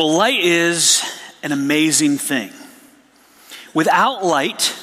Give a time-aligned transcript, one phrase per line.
[0.00, 1.02] Well, light is
[1.42, 2.52] an amazing thing.
[3.74, 4.74] Without light,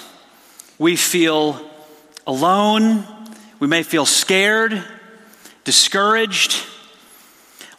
[0.77, 1.59] we feel
[2.27, 3.03] alone,
[3.59, 4.79] we may feel scared,
[5.63, 6.63] discouraged,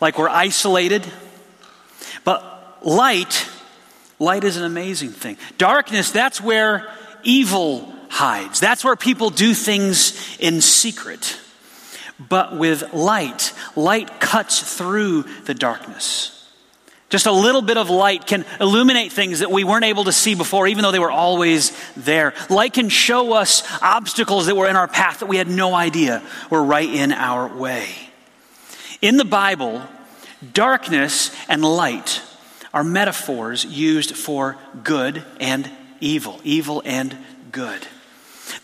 [0.01, 1.07] like we're isolated.
[2.25, 3.49] But light,
[4.19, 5.37] light is an amazing thing.
[5.59, 6.91] Darkness, that's where
[7.23, 8.59] evil hides.
[8.59, 11.39] That's where people do things in secret.
[12.19, 16.35] But with light, light cuts through the darkness.
[17.09, 20.35] Just a little bit of light can illuminate things that we weren't able to see
[20.35, 22.35] before, even though they were always there.
[22.51, 26.23] Light can show us obstacles that were in our path that we had no idea
[26.51, 27.89] were right in our way.
[29.01, 29.83] In the Bible,
[30.53, 32.21] darkness and light
[32.75, 37.17] are metaphors used for good and evil, evil and
[37.51, 37.87] good.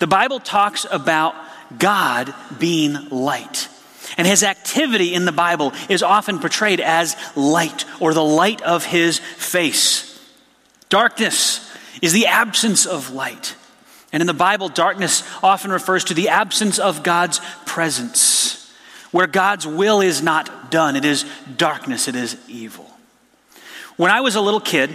[0.00, 1.34] The Bible talks about
[1.78, 3.68] God being light.
[4.16, 8.84] And his activity in the Bible is often portrayed as light or the light of
[8.84, 10.10] his face.
[10.88, 13.56] Darkness is the absence of light.
[14.12, 18.72] And in the Bible, darkness often refers to the absence of God's presence.
[19.10, 21.24] Where God's will is not done, it is
[21.56, 22.88] darkness, it is evil.
[23.96, 24.90] When I was a little kid,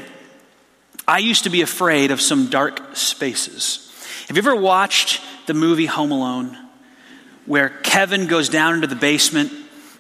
[1.08, 3.86] I used to be afraid of some dark spaces.
[4.28, 6.58] Have you ever watched the movie Home Alone?
[7.50, 9.52] Where Kevin goes down into the basement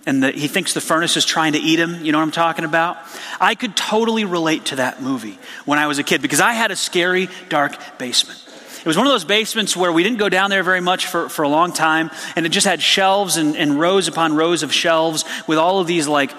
[0.06, 2.06] and the, he thinks the furnace is trying to eat him.
[2.06, 2.98] You know what I'm talking about?
[3.42, 6.70] I could totally relate to that movie when I was a kid because I had
[6.70, 8.40] a scary, dark basement.
[8.80, 11.28] It was one of those basements where we didn't go down there very much for,
[11.28, 14.72] for a long time, and it just had shelves and, and rows upon rows of
[14.72, 16.32] shelves with all of these like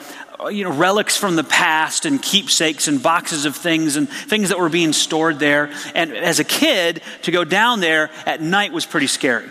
[0.48, 4.61] you know, relics from the past and keepsakes and boxes of things and things that
[4.61, 5.72] were being stored there.
[5.92, 9.50] And as a kid, to go down there at night was pretty scary.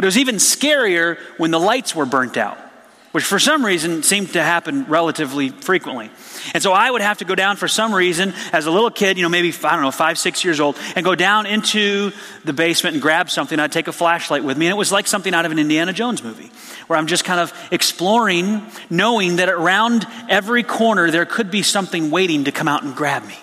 [0.00, 2.56] But it was even scarier when the lights were burnt out,
[3.12, 6.10] which for some reason seemed to happen relatively frequently.
[6.54, 9.18] And so I would have to go down for some reason as a little kid,
[9.18, 12.12] you know, maybe, I don't know, five, six years old, and go down into
[12.46, 13.60] the basement and grab something.
[13.60, 14.68] I'd take a flashlight with me.
[14.68, 16.50] And it was like something out of an Indiana Jones movie,
[16.86, 22.10] where I'm just kind of exploring, knowing that around every corner there could be something
[22.10, 23.36] waiting to come out and grab me.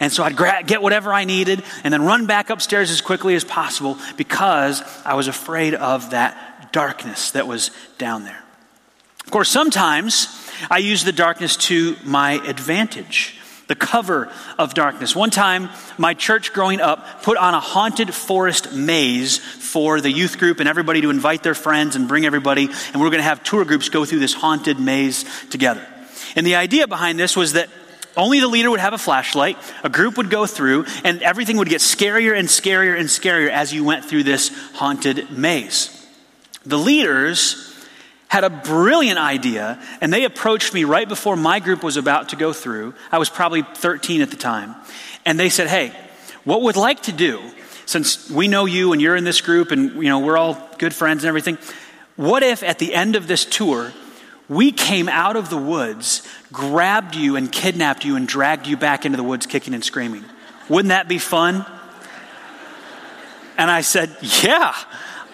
[0.00, 3.34] And so I'd gra- get whatever I needed and then run back upstairs as quickly
[3.34, 8.42] as possible because I was afraid of that darkness that was down there.
[9.24, 10.28] Of course, sometimes
[10.70, 13.34] I use the darkness to my advantage.
[13.66, 15.14] The cover of darkness.
[15.14, 20.38] One time, my church growing up put on a haunted forest maze for the youth
[20.38, 23.24] group and everybody to invite their friends and bring everybody, and we we're going to
[23.24, 25.86] have tour groups go through this haunted maze together.
[26.34, 27.68] And the idea behind this was that
[28.18, 31.68] only the leader would have a flashlight, a group would go through, and everything would
[31.68, 35.94] get scarier and scarier and scarier as you went through this haunted maze.
[36.66, 37.64] The leaders
[38.26, 42.36] had a brilliant idea, and they approached me right before my group was about to
[42.36, 42.94] go through.
[43.10, 44.74] I was probably 13 at the time.
[45.24, 45.92] And they said, Hey,
[46.44, 47.40] what would like to do,
[47.86, 50.92] since we know you and you're in this group and you know we're all good
[50.92, 51.56] friends and everything,
[52.16, 53.92] what if at the end of this tour
[54.48, 59.04] we came out of the woods, grabbed you, and kidnapped you, and dragged you back
[59.04, 60.24] into the woods kicking and screaming.
[60.68, 61.66] Wouldn't that be fun?
[63.58, 64.74] And I said, Yeah,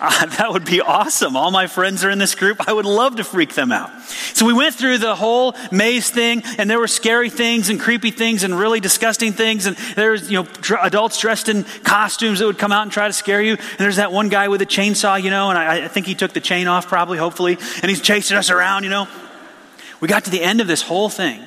[0.00, 1.36] uh, that would be awesome.
[1.36, 2.68] All my friends are in this group.
[2.68, 3.90] I would love to freak them out.
[4.32, 8.10] So we went through the whole maze thing, and there were scary things and creepy
[8.10, 9.66] things and really disgusting things.
[9.66, 13.06] And there's, you know, dr- adults dressed in costumes that would come out and try
[13.06, 13.52] to scare you.
[13.52, 16.14] And there's that one guy with a chainsaw, you know, and I, I think he
[16.14, 19.08] took the chain off probably, hopefully, and he's chasing us around, you know.
[20.00, 21.46] We got to the end of this whole thing.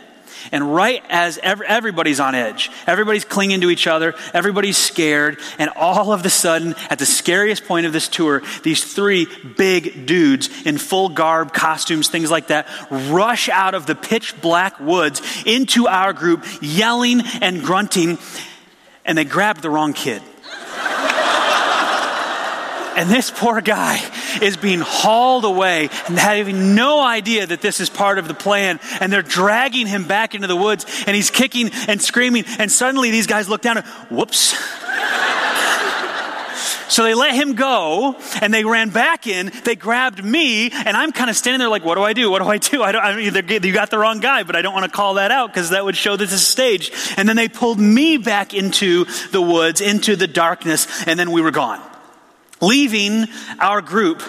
[0.52, 6.12] And right as everybody's on edge, everybody's clinging to each other, everybody's scared, and all
[6.12, 9.28] of a sudden, at the scariest point of this tour, these three
[9.58, 14.80] big dudes in full garb, costumes, things like that, rush out of the pitch black
[14.80, 18.18] woods into our group, yelling and grunting,
[19.06, 20.22] and they grabbed the wrong kid.
[22.98, 24.02] And this poor guy
[24.42, 28.80] is being hauled away and having no idea that this is part of the plan.
[29.00, 32.46] And they're dragging him back into the woods and he's kicking and screaming.
[32.60, 34.56] And suddenly these guys look down and, whoops.
[36.90, 39.52] So they let him go and they ran back in.
[39.66, 42.32] They grabbed me and I'm kind of standing there like, what do I do?
[42.32, 42.82] What do I do?
[42.82, 45.16] I don't, I mean, you got the wrong guy, but I don't want to call
[45.16, 46.92] that out because that would show this is a stage.
[47.18, 51.42] And then they pulled me back into the woods, into the darkness, and then we
[51.42, 51.82] were gone
[52.62, 53.28] leaving
[53.60, 54.22] our group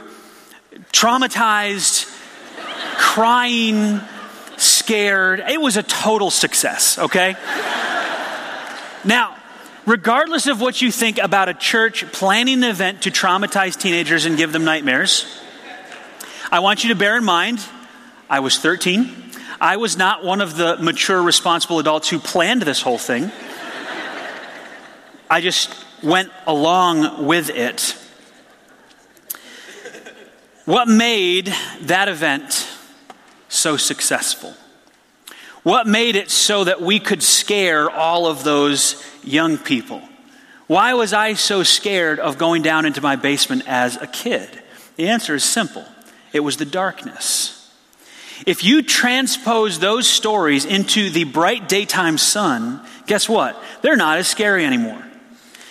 [0.92, 2.14] traumatized,
[2.96, 4.00] crying,
[4.56, 5.40] scared.
[5.40, 7.36] It was a total success, okay?
[9.04, 9.36] now,
[9.86, 14.36] regardless of what you think about a church planning an event to traumatize teenagers and
[14.36, 15.40] give them nightmares,
[16.50, 17.64] I want you to bear in mind
[18.30, 19.14] I was 13.
[19.60, 23.30] I was not one of the mature, responsible adults who planned this whole thing.
[25.30, 27.96] I just went along with it.
[30.68, 31.50] What made
[31.80, 32.68] that event
[33.48, 34.52] so successful?
[35.62, 40.02] What made it so that we could scare all of those young people?
[40.66, 44.62] Why was I so scared of going down into my basement as a kid?
[44.96, 45.86] The answer is simple
[46.34, 47.72] it was the darkness.
[48.44, 53.56] If you transpose those stories into the bright daytime sun, guess what?
[53.80, 55.02] They're not as scary anymore.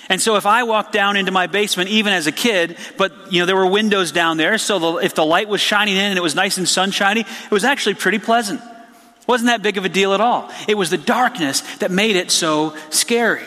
[0.09, 3.41] And so if I walked down into my basement, even as a kid, but you
[3.41, 6.17] know there were windows down there, so the, if the light was shining in and
[6.17, 8.61] it was nice and sunshiny, it was actually pretty pleasant.
[8.61, 10.49] It wasn't that big of a deal at all.
[10.67, 13.43] It was the darkness that made it so scary.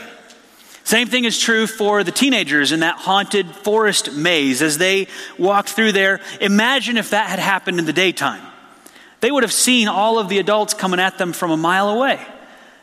[0.84, 5.06] Same thing is true for the teenagers in that haunted forest maze as they
[5.38, 6.20] walked through there.
[6.40, 8.42] Imagine if that had happened in the daytime.
[9.20, 12.20] They would have seen all of the adults coming at them from a mile away.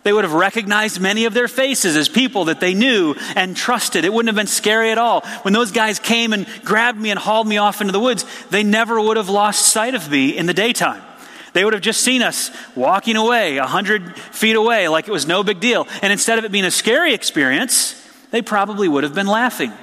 [0.07, 4.05] They would have recognized many of their faces as people that they knew and trusted.
[4.05, 5.19] It wouldn't have been scary at all.
[5.41, 8.63] When those guys came and grabbed me and hauled me off into the woods, they
[8.63, 11.03] never would have lost sight of me in the daytime.
[11.51, 15.27] They would have just seen us walking away, a hundred feet away, like it was
[15.27, 15.85] no big deal.
[16.01, 18.01] And instead of it being a scary experience,
[18.31, 19.73] they probably would have been laughing.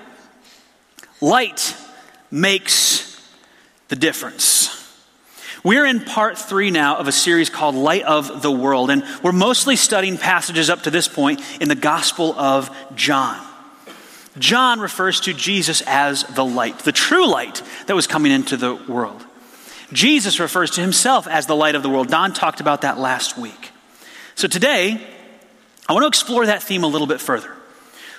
[1.21, 1.76] Light
[2.31, 3.23] makes
[3.88, 4.83] the difference.
[5.64, 9.32] We're in part three now of a series called Light of the World, and we're
[9.32, 13.43] mostly studying passages up to this point in the Gospel of John.
[14.38, 18.75] John refers to Jesus as the light, the true light that was coming into the
[18.75, 19.25] world.
[19.90, 22.08] Jesus refers to himself as the light of the world.
[22.08, 23.70] Don talked about that last week.
[24.34, 25.00] So today,
[25.88, 27.53] I want to explore that theme a little bit further.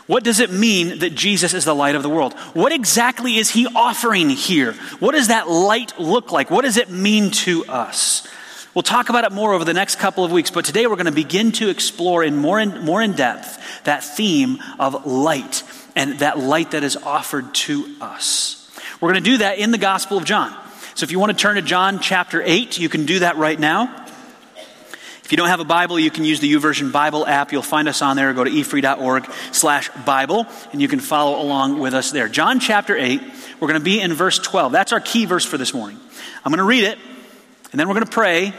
[0.07, 2.34] What does it mean that Jesus is the light of the world?
[2.54, 4.74] What exactly is he offering here?
[5.00, 6.52] What does that light look like?
[6.52, 8.28] What does it mean to us?
[8.75, 11.06] We'll talk about it more over the next couple of weeks, but today we're going
[11.06, 15.63] to begin to explore in more in, more in depth that theme of light
[15.96, 18.69] and that light that is offered to us.
[19.00, 20.56] We're going to do that in the Gospel of John.
[20.94, 23.60] So if you want to turn to John chapter 8, you can do that right
[23.60, 24.05] now.
[25.25, 27.51] If you don't have a Bible, you can use the YouVersion Bible app.
[27.51, 28.31] You'll find us on there.
[28.31, 32.27] Go to efree.org slash Bible, and you can follow along with us there.
[32.27, 33.19] John chapter 8,
[33.60, 34.72] we're going to be in verse 12.
[34.72, 36.00] That's our key verse for this morning.
[36.45, 37.00] I'm going to read it,
[37.72, 38.54] and then we're going to pray, and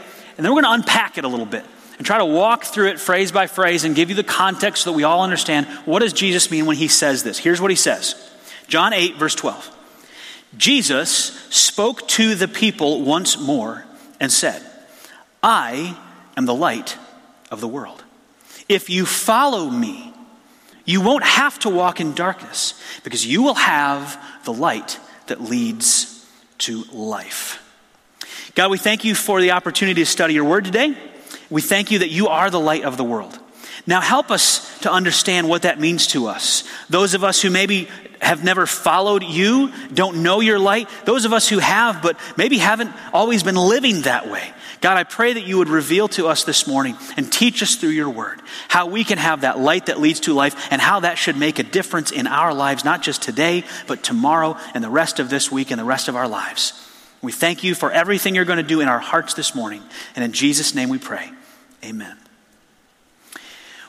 [0.45, 1.63] then we're going to unpack it a little bit
[1.97, 4.91] and try to walk through it phrase by phrase and give you the context so
[4.91, 7.37] that we all understand what does Jesus mean when he says this.
[7.37, 8.29] Here's what he says.
[8.67, 9.73] John 8 verse 12.
[10.57, 11.09] Jesus
[11.49, 13.85] spoke to the people once more
[14.19, 14.61] and said,
[15.41, 15.97] I
[16.37, 16.97] am the light
[17.51, 18.03] of the world.
[18.69, 20.13] If you follow me,
[20.85, 26.25] you won't have to walk in darkness because you will have the light that leads
[26.59, 27.63] to life.
[28.55, 30.97] God, we thank you for the opportunity to study your word today.
[31.49, 33.37] We thank you that you are the light of the world.
[33.87, 36.65] Now, help us to understand what that means to us.
[36.89, 37.87] Those of us who maybe
[38.21, 42.57] have never followed you, don't know your light, those of us who have, but maybe
[42.57, 44.51] haven't always been living that way.
[44.81, 47.91] God, I pray that you would reveal to us this morning and teach us through
[47.91, 51.17] your word how we can have that light that leads to life and how that
[51.17, 55.19] should make a difference in our lives, not just today, but tomorrow and the rest
[55.19, 56.73] of this week and the rest of our lives.
[57.21, 59.81] We thank you for everything you're going to do in our hearts this morning.
[60.15, 61.31] And in Jesus' name we pray.
[61.83, 62.17] Amen.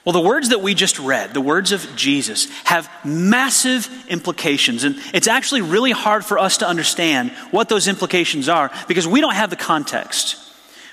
[0.09, 4.85] Well, the words that we just read, the words of Jesus, have massive implications.
[4.85, 9.21] And it's actually really hard for us to understand what those implications are because we
[9.21, 10.38] don't have the context.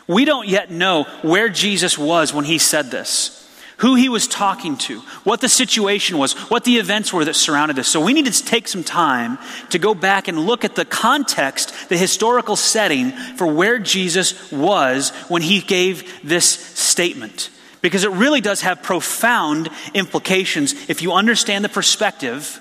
[0.06, 4.76] We don't yet know where Jesus was when he said this, who he was talking
[4.80, 7.88] to, what the situation was, what the events were that surrounded this.
[7.88, 9.38] So we need to take some time
[9.70, 15.12] to go back and look at the context, the historical setting for where Jesus was
[15.30, 17.50] when he gave this statement.
[17.86, 22.60] Because it really does have profound implications if you understand the perspective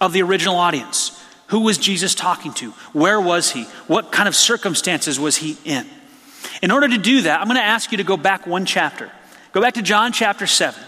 [0.00, 1.22] of the original audience.
[1.48, 2.70] Who was Jesus talking to?
[2.94, 3.64] Where was he?
[3.86, 5.86] What kind of circumstances was he in?
[6.62, 9.12] In order to do that, I'm going to ask you to go back one chapter.
[9.52, 10.82] Go back to John chapter 7.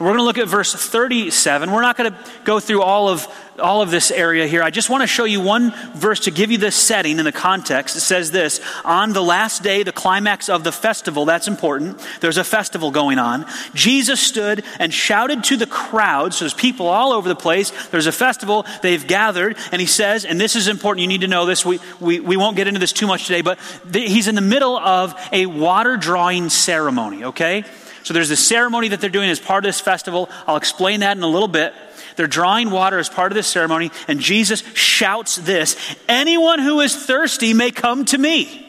[0.00, 1.70] We're going to look at verse 37.
[1.70, 3.28] We're not going to go through all of,
[3.58, 4.62] all of this area here.
[4.62, 7.32] I just want to show you one verse to give you the setting and the
[7.32, 7.96] context.
[7.96, 12.00] It says this On the last day, the climax of the festival, that's important.
[12.20, 13.44] There's a festival going on.
[13.74, 16.32] Jesus stood and shouted to the crowd.
[16.32, 17.70] So there's people all over the place.
[17.88, 18.64] There's a festival.
[18.80, 19.58] They've gathered.
[19.70, 21.62] And he says, and this is important, you need to know this.
[21.62, 24.40] We, we, we won't get into this too much today, but the, he's in the
[24.40, 27.66] middle of a water drawing ceremony, okay?
[28.02, 30.28] So there's this ceremony that they're doing as part of this festival.
[30.46, 31.74] I'll explain that in a little bit.
[32.16, 35.76] They're drawing water as part of this ceremony, and Jesus shouts this
[36.08, 38.66] Anyone who is thirsty may come to me.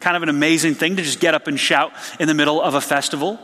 [0.00, 2.74] kind of an amazing thing to just get up and shout in the middle of
[2.74, 3.38] a festival.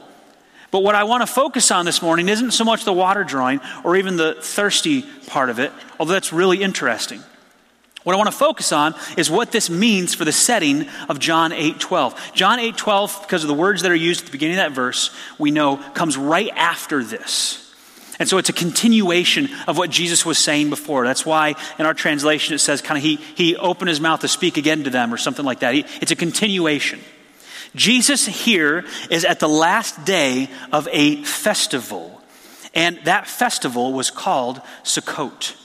[0.71, 3.61] But what I want to focus on this morning isn't so much the water drawing
[3.85, 7.23] or even the thirsty part of it, although that's really interesting.
[8.05, 11.53] What I want to focus on is what this means for the setting of John
[11.53, 12.35] 8:12.
[12.35, 15.11] John 8:12 because of the words that are used at the beginning of that verse,
[15.39, 17.59] we know comes right after this.
[18.19, 21.05] And so it's a continuation of what Jesus was saying before.
[21.05, 24.29] That's why in our translation it says kind of he, he opened his mouth to
[24.29, 25.75] speak again to them or something like that.
[25.75, 27.01] He, it's a continuation.
[27.75, 32.21] Jesus here is at the last day of a festival.
[32.75, 35.57] And that festival was called Sukkot,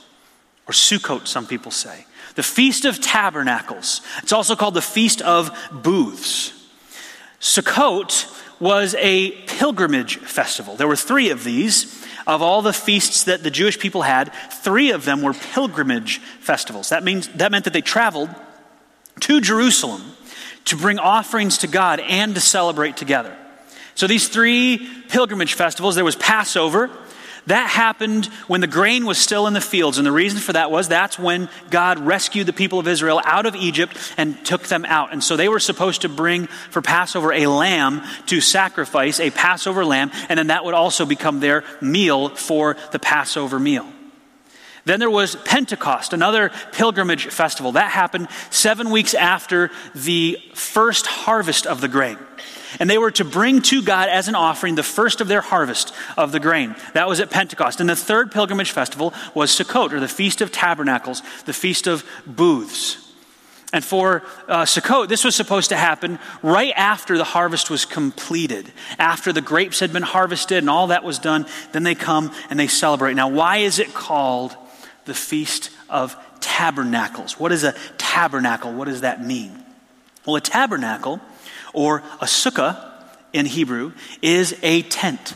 [0.66, 2.06] or Sukkot, some people say.
[2.38, 4.00] The Feast of Tabernacles.
[4.22, 6.52] It's also called the Feast of Booths.
[7.40, 10.76] Sukkot was a pilgrimage festival.
[10.76, 12.06] There were three of these.
[12.28, 16.90] Of all the feasts that the Jewish people had, three of them were pilgrimage festivals.
[16.90, 18.30] That, means, that meant that they traveled
[19.18, 20.04] to Jerusalem
[20.66, 23.36] to bring offerings to God and to celebrate together.
[23.96, 26.88] So these three pilgrimage festivals, there was Passover.
[27.46, 29.98] That happened when the grain was still in the fields.
[29.98, 33.46] And the reason for that was that's when God rescued the people of Israel out
[33.46, 35.12] of Egypt and took them out.
[35.12, 39.84] And so they were supposed to bring for Passover a lamb to sacrifice, a Passover
[39.84, 43.86] lamb, and then that would also become their meal for the Passover meal.
[44.84, 47.72] Then there was Pentecost, another pilgrimage festival.
[47.72, 52.16] That happened seven weeks after the first harvest of the grain.
[52.78, 55.92] And they were to bring to God as an offering the first of their harvest
[56.16, 56.74] of the grain.
[56.94, 57.80] That was at Pentecost.
[57.80, 62.04] And the third pilgrimage festival was Sukkot, or the Feast of Tabernacles, the Feast of
[62.26, 63.04] Booths.
[63.72, 68.72] And for uh, Sukkot, this was supposed to happen right after the harvest was completed.
[68.98, 72.58] After the grapes had been harvested and all that was done, then they come and
[72.58, 73.14] they celebrate.
[73.14, 74.56] Now, why is it called
[75.08, 77.40] the Feast of Tabernacles.
[77.40, 78.72] What is a tabernacle?
[78.72, 79.64] What does that mean?
[80.24, 81.20] Well, a tabernacle,
[81.72, 82.84] or a sukkah
[83.32, 85.34] in Hebrew, is a tent.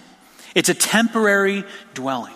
[0.55, 2.35] It's a temporary dwelling.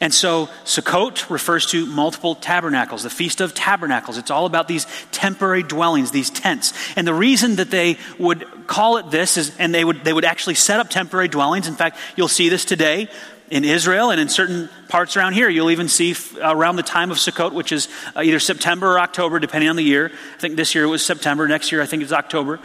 [0.00, 4.18] And so Sukkot refers to multiple tabernacles, the Feast of Tabernacles.
[4.18, 6.72] It's all about these temporary dwellings, these tents.
[6.96, 10.24] And the reason that they would call it this is, and they would, they would
[10.24, 11.68] actually set up temporary dwellings.
[11.68, 13.08] In fact, you'll see this today
[13.50, 15.48] in Israel and in certain parts around here.
[15.48, 19.38] You'll even see around the time of Sukkot, which is uh, either September or October,
[19.38, 20.10] depending on the year.
[20.34, 22.58] I think this year it was September, next year I think it's October.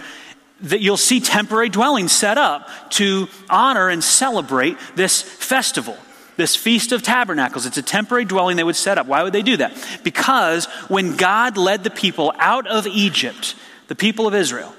[0.61, 5.97] That you'll see temporary dwellings set up to honor and celebrate this festival,
[6.35, 7.65] this Feast of Tabernacles.
[7.65, 9.07] It's a temporary dwelling they would set up.
[9.07, 9.73] Why would they do that?
[10.03, 13.55] Because when God led the people out of Egypt,
[13.87, 14.73] the people of Israel,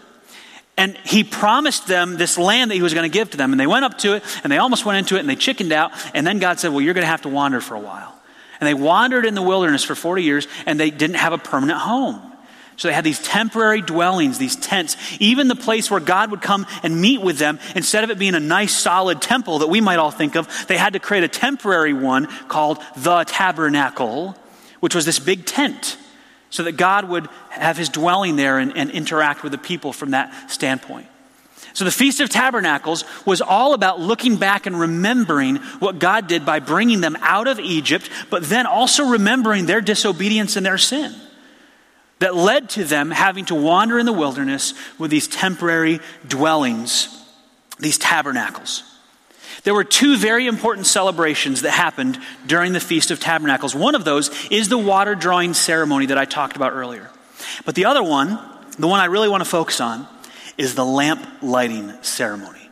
[0.80, 3.52] and he promised them this land that he was going to give to them.
[3.52, 5.72] And they went up to it, and they almost went into it, and they chickened
[5.72, 5.92] out.
[6.14, 8.14] And then God said, Well, you're going to have to wander for a while.
[8.60, 11.78] And they wandered in the wilderness for 40 years, and they didn't have a permanent
[11.80, 12.29] home.
[12.80, 16.66] So they had these temporary dwellings, these tents, even the place where God would come
[16.82, 17.58] and meet with them.
[17.74, 20.78] Instead of it being a nice, solid temple that we might all think of, they
[20.78, 24.34] had to create a temporary one called the tabernacle,
[24.80, 25.98] which was this big tent
[26.48, 30.12] so that God would have his dwelling there and, and, interact with the people from
[30.12, 31.06] that standpoint.
[31.74, 36.46] So the Feast of Tabernacles was all about looking back and remembering what God did
[36.46, 41.14] by bringing them out of Egypt, but then also remembering their disobedience and their sin
[42.20, 47.08] that led to them having to wander in the wilderness with these temporary dwellings,
[47.78, 48.84] these tabernacles.
[49.64, 53.74] There were two very important celebrations that happened during the Feast of Tabernacles.
[53.74, 57.10] One of those is the water drawing ceremony that I talked about earlier.
[57.64, 58.38] But the other one,
[58.78, 60.06] the one I really want to focus on,
[60.56, 62.70] is the lamp lighting ceremony.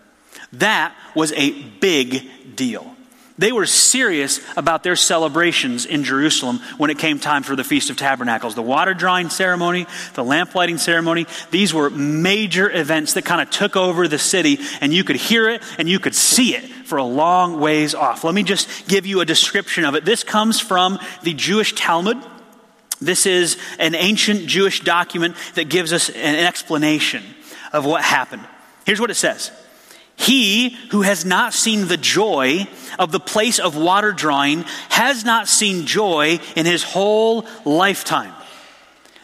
[0.54, 2.94] That was a big deal.
[3.38, 7.88] They were serious about their celebrations in Jerusalem when it came time for the Feast
[7.88, 8.56] of Tabernacles.
[8.56, 13.48] The water drawing ceremony, the lamp lighting ceremony, these were major events that kind of
[13.50, 16.98] took over the city, and you could hear it and you could see it for
[16.98, 18.24] a long ways off.
[18.24, 20.04] Let me just give you a description of it.
[20.04, 22.18] This comes from the Jewish Talmud.
[23.00, 27.22] This is an ancient Jewish document that gives us an explanation
[27.72, 28.42] of what happened.
[28.84, 29.52] Here's what it says.
[30.18, 32.66] He who has not seen the joy
[32.98, 38.34] of the place of water drawing has not seen joy in his whole lifetime.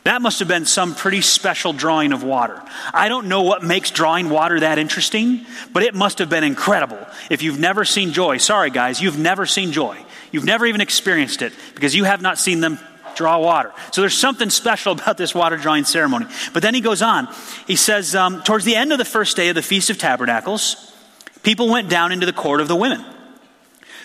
[0.05, 2.63] That must have been some pretty special drawing of water.
[2.93, 7.05] I don't know what makes drawing water that interesting, but it must have been incredible.
[7.29, 9.99] If you've never seen joy, sorry guys, you've never seen joy.
[10.31, 12.79] You've never even experienced it because you have not seen them
[13.15, 13.73] draw water.
[13.93, 16.27] So there's something special about this water drawing ceremony.
[16.53, 17.29] But then he goes on.
[17.67, 20.93] He says, um, towards the end of the first day of the Feast of Tabernacles,
[21.43, 23.05] people went down into the court of the women.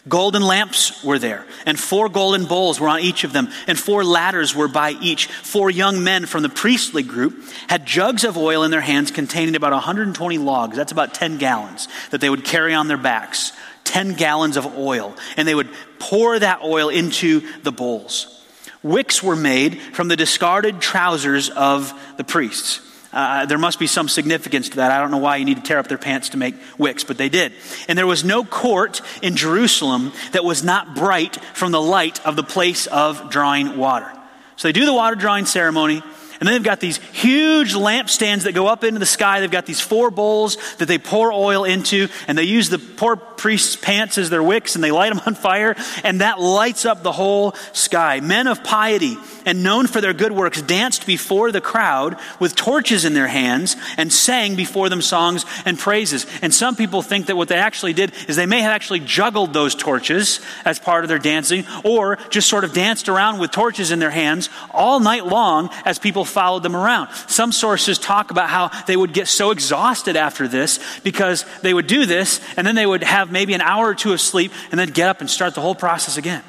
[0.08, 4.04] Golden lamps were there, and four golden bowls were on each of them, and four
[4.06, 5.28] ladders were by each.
[5.28, 9.56] Four young men from the priestly group had jugs of oil in their hands containing
[9.56, 10.78] about 120 logs.
[10.78, 13.52] That's about 10 gallons that they would carry on their backs.
[13.84, 18.39] 10 gallons of oil, and they would pour that oil into the bowls.
[18.82, 22.82] Wicks were made from the discarded trousers of the priests.
[23.12, 24.92] Uh, there must be some significance to that.
[24.92, 27.18] I don't know why you need to tear up their pants to make wicks, but
[27.18, 27.54] they did.
[27.88, 32.36] And there was no court in Jerusalem that was not bright from the light of
[32.36, 34.12] the place of drawing water.
[34.58, 36.04] So they do the water drawing ceremony.
[36.40, 39.40] And then they've got these huge lampstands that go up into the sky.
[39.40, 43.16] They've got these four bowls that they pour oil into, and they use the poor
[43.16, 47.04] priest's pants as their wicks, and they light them on fire, and that lights up
[47.04, 48.20] the whole sky.
[48.20, 53.06] Men of piety and known for their good works danced before the crowd with torches
[53.06, 56.26] in their hands and sang before them songs and praises.
[56.42, 59.54] And some people think that what they actually did is they may have actually juggled
[59.54, 63.92] those torches as part of their dancing, or just sort of danced around with torches
[63.92, 67.10] in their hands all night long as people followed them around.
[67.28, 71.88] Some sources talk about how they would get so exhausted after this because they would
[71.88, 74.80] do this and then they would have maybe an hour or two of sleep and
[74.80, 76.44] then get up and start the whole process again.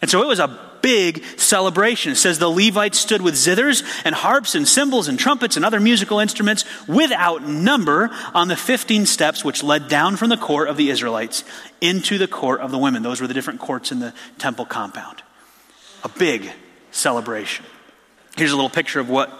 [0.00, 2.12] And so it was a big celebration.
[2.12, 5.80] It says the Levites stood with zithers and harps and cymbals and trumpets and other
[5.80, 10.76] musical instruments without number on the 15 steps which led down from the court of
[10.76, 11.44] the Israelites
[11.80, 13.02] into the court of the women.
[13.02, 15.22] Those were the different courts in the temple compound.
[16.04, 16.50] A big
[16.90, 17.64] celebration.
[18.38, 19.32] Here's a little picture of what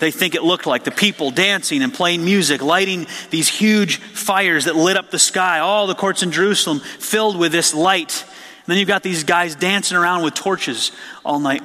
[0.00, 4.64] they think it looked like the people dancing and playing music, lighting these huge fires
[4.64, 8.24] that lit up the sky, all the courts in Jerusalem filled with this light.
[8.24, 10.90] And then you've got these guys dancing around with torches
[11.24, 11.64] all night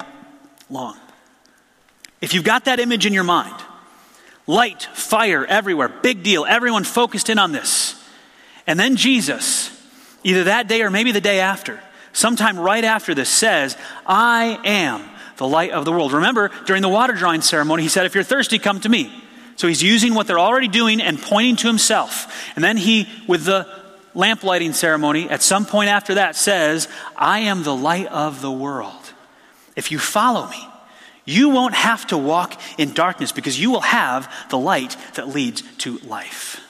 [0.69, 0.97] long.
[2.21, 3.55] If you've got that image in your mind,
[4.45, 7.95] light, fire everywhere, big deal, everyone focused in on this.
[8.67, 9.71] And then Jesus,
[10.23, 11.79] either that day or maybe the day after,
[12.13, 16.13] sometime right after this, says, I am the light of the world.
[16.13, 19.11] Remember, during the water drawing ceremony, he said, If you're thirsty, come to me.
[19.57, 22.51] So he's using what they're already doing and pointing to himself.
[22.55, 23.67] And then he, with the
[24.13, 28.51] lamp lighting ceremony, at some point after that, says, I am the light of the
[28.51, 29.13] world.
[29.75, 30.67] If you follow me,
[31.25, 35.63] you won't have to walk in darkness because you will have the light that leads
[35.79, 36.61] to life.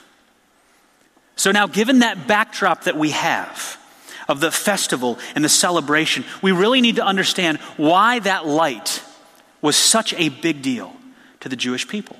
[1.36, 3.78] So, now, given that backdrop that we have,
[4.28, 9.02] of the festival and the celebration, we really need to understand why that light
[9.62, 10.94] was such a big deal
[11.40, 12.16] to the Jewish people.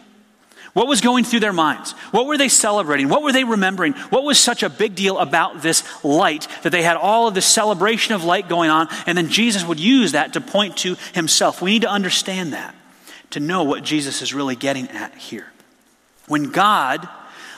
[0.73, 1.93] What was going through their minds?
[2.11, 3.09] What were they celebrating?
[3.09, 3.95] What were they remembering?
[4.11, 7.47] What was such a big deal about this light that they had all of this
[7.47, 11.63] celebration of light going on, and then Jesus would use that to point to himself?
[11.63, 12.75] We need to understand that
[13.31, 15.51] to know what Jesus is really getting at here.
[16.29, 17.09] When God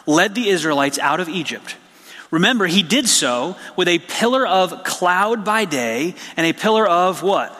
[0.06, 1.74] led the Israelites out of Egypt,
[2.30, 7.22] Remember, he did so with a pillar of cloud by day and a pillar of
[7.22, 7.56] what?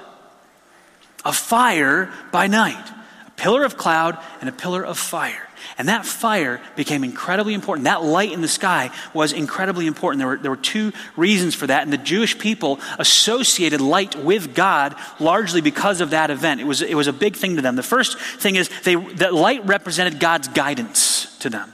[1.25, 2.91] A fire by night.
[3.27, 5.49] A pillar of cloud and a pillar of fire.
[5.77, 7.85] And that fire became incredibly important.
[7.85, 10.19] That light in the sky was incredibly important.
[10.19, 11.83] There were, there were two reasons for that.
[11.83, 16.61] And the Jewish people associated light with God largely because of that event.
[16.61, 17.77] It was, it was a big thing to them.
[17.77, 21.73] The first thing is they, that light represented God's guidance to them.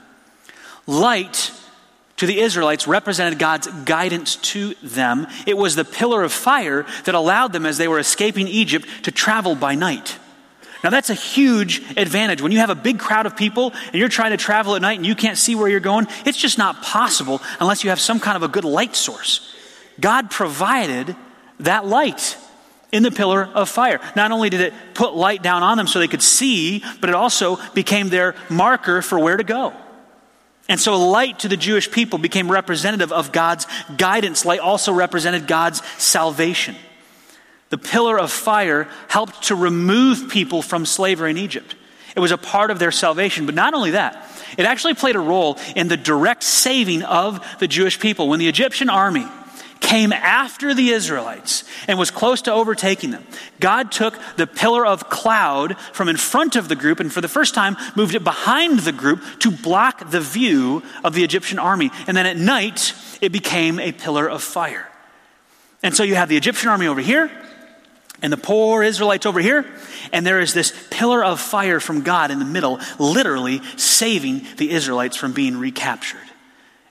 [0.87, 1.51] Light
[2.17, 5.27] to the Israelites represented God's guidance to them.
[5.45, 9.11] It was the pillar of fire that allowed them, as they were escaping Egypt, to
[9.11, 10.17] travel by night.
[10.83, 12.41] Now, that's a huge advantage.
[12.41, 14.97] When you have a big crowd of people and you're trying to travel at night
[14.97, 18.19] and you can't see where you're going, it's just not possible unless you have some
[18.19, 19.51] kind of a good light source.
[19.99, 21.15] God provided
[21.61, 22.37] that light
[22.91, 23.99] in the pillar of fire.
[24.15, 27.15] Not only did it put light down on them so they could see, but it
[27.15, 29.73] also became their marker for where to go.
[30.67, 34.45] And so, light to the Jewish people became representative of God's guidance.
[34.45, 36.75] Light also represented God's salvation.
[37.69, 41.75] The pillar of fire helped to remove people from slavery in Egypt.
[42.15, 43.45] It was a part of their salvation.
[43.45, 44.25] But not only that,
[44.57, 48.29] it actually played a role in the direct saving of the Jewish people.
[48.29, 49.27] When the Egyptian army
[49.79, 53.25] came after the Israelites and was close to overtaking them.
[53.59, 57.27] God took the pillar of cloud from in front of the group and for the
[57.27, 61.91] first time moved it behind the group to block the view of the Egyptian army.
[62.07, 64.87] And then at night, it became a pillar of fire.
[65.83, 67.31] And so you have the Egyptian army over here
[68.21, 69.65] and the poor Israelites over here,
[70.13, 74.71] and there is this pillar of fire from God in the middle, literally saving the
[74.71, 76.21] Israelites from being recaptured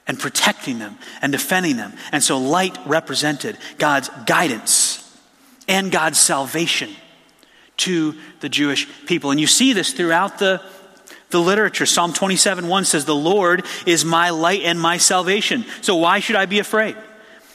[0.07, 1.93] and protecting them and defending them.
[2.11, 5.01] And so light represented God's guidance
[5.67, 6.91] and God's salvation
[7.77, 9.31] to the Jewish people.
[9.31, 10.61] And you see this throughout the,
[11.29, 11.85] the literature.
[11.85, 15.65] Psalm 27 1 says, The Lord is my light and my salvation.
[15.81, 16.95] So why should I be afraid?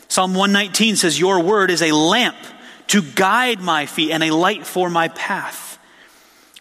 [0.08, 2.36] Psalm 119 says, Your word is a lamp
[2.88, 5.69] to guide my feet and a light for my path.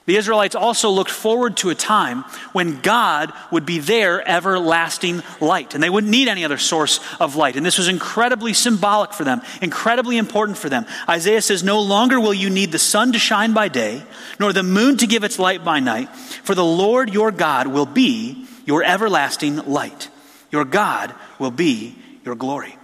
[0.09, 5.75] The Israelites also looked forward to a time when God would be their everlasting light,
[5.75, 7.55] and they wouldn't need any other source of light.
[7.55, 10.87] And this was incredibly symbolic for them, incredibly important for them.
[11.07, 14.01] Isaiah says, No longer will you need the sun to shine by day,
[14.39, 17.85] nor the moon to give its light by night, for the Lord your God will
[17.85, 20.09] be your everlasting light.
[20.51, 21.95] Your God will be
[22.25, 22.75] your glory.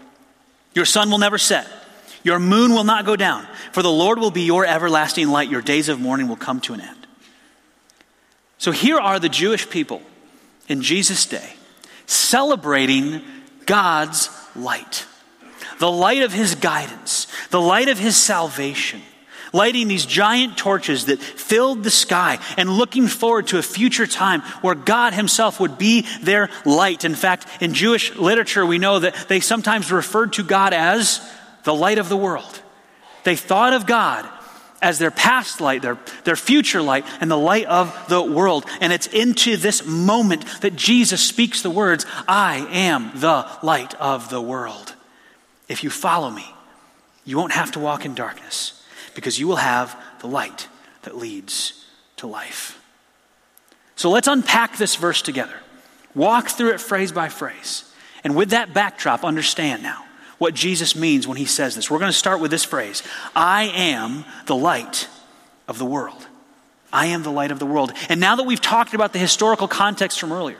[0.76, 1.66] Your sun will never set.
[2.22, 5.50] Your moon will not go down, for the Lord will be your everlasting light.
[5.50, 7.05] Your days of mourning will come to an end.
[8.66, 10.02] So here are the Jewish people
[10.68, 11.54] in Jesus' day
[12.08, 13.22] celebrating
[13.68, 15.06] God's light,
[15.78, 19.04] the light of his guidance, the light of his salvation,
[19.54, 24.42] lighting these giant torches that filled the sky and looking forward to a future time
[24.62, 27.06] where God himself would be their light.
[27.06, 31.22] In fact, in Jewish literature, we know that they sometimes referred to God as
[31.66, 32.64] the light of the world.
[33.26, 34.28] They thought of God
[34.86, 38.66] as their past light, their, their future light, and the light of the world.
[38.80, 44.30] And it's into this moment that Jesus speaks the words, I am the light of
[44.30, 44.94] the world.
[45.68, 46.46] If you follow me,
[47.26, 48.84] you won't have to walk in darkness
[49.16, 50.68] because you will have the light
[51.02, 51.84] that leads
[52.18, 52.80] to life.
[53.96, 55.56] So let's unpack this verse together,
[56.14, 57.92] walk through it phrase by phrase.
[58.24, 60.05] And with that backdrop, understand now
[60.38, 61.90] what Jesus means when he says this.
[61.90, 63.04] We're going to start with this phrase
[63.36, 65.08] I am the light
[65.68, 66.28] of the world.
[66.94, 67.92] I am the light of the world.
[68.08, 70.58] And now that we've talked about the historical context from earlier,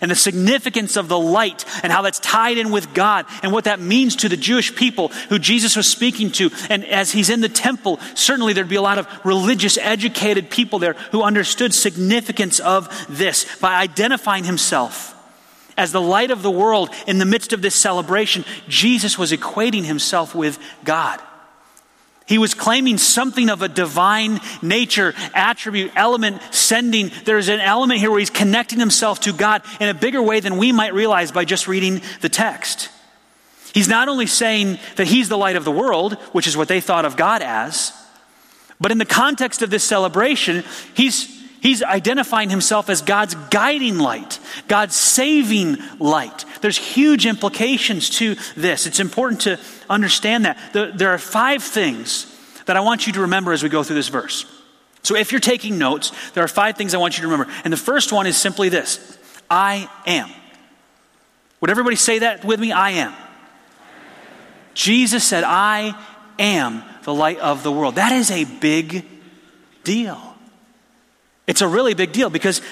[0.00, 3.64] and the significance of the light and how that's tied in with God and what
[3.64, 6.50] that means to the Jewish people who Jesus was speaking to.
[6.68, 10.78] And as he's in the temple, certainly there'd be a lot of religious, educated people
[10.78, 15.16] there who understood significance of this by identifying himself
[15.80, 19.82] as the light of the world in the midst of this celebration, Jesus was equating
[19.82, 21.18] himself with God.
[22.26, 27.10] He was claiming something of a divine nature, attribute, element, sending.
[27.24, 30.58] There's an element here where he's connecting himself to God in a bigger way than
[30.58, 32.90] we might realize by just reading the text.
[33.72, 36.82] He's not only saying that he's the light of the world, which is what they
[36.82, 37.92] thought of God as,
[38.78, 40.62] but in the context of this celebration,
[40.92, 46.44] he's He's identifying himself as God's guiding light, God's saving light.
[46.62, 48.86] There's huge implications to this.
[48.86, 50.58] It's important to understand that.
[50.72, 52.26] There are five things
[52.66, 54.46] that I want you to remember as we go through this verse.
[55.02, 57.52] So if you're taking notes, there are five things I want you to remember.
[57.64, 59.18] And the first one is simply this
[59.50, 60.30] I am.
[61.60, 62.72] Would everybody say that with me?
[62.72, 63.14] I am.
[64.72, 65.94] Jesus said, I
[66.38, 67.96] am the light of the world.
[67.96, 69.04] That is a big
[69.84, 70.29] deal.
[71.50, 72.62] It's a really big deal because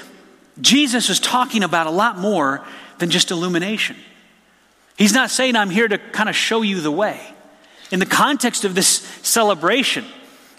[0.60, 2.64] Jesus is talking about a lot more
[2.98, 3.96] than just illumination.
[4.96, 7.20] He's not saying, I'm here to kind of show you the way.
[7.90, 10.04] In the context of this celebration,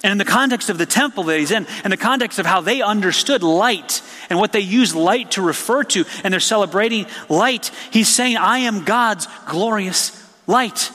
[0.03, 2.59] and in the context of the temple that he's in, and the context of how
[2.59, 7.71] they understood light and what they used light to refer to, and they're celebrating light,
[7.89, 10.11] he's saying, I am God's glorious
[10.45, 10.91] light.